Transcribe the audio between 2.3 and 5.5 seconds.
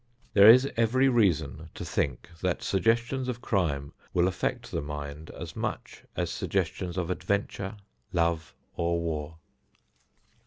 that suggestions of crime will affect the mind